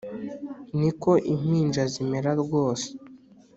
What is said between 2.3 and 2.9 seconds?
rwose